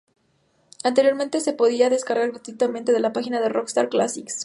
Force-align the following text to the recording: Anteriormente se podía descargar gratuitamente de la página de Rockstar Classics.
Anteriormente 0.83 1.41
se 1.41 1.53
podía 1.53 1.91
descargar 1.91 2.31
gratuitamente 2.31 2.91
de 2.91 3.01
la 3.01 3.13
página 3.13 3.39
de 3.39 3.49
Rockstar 3.49 3.87
Classics. 3.87 4.39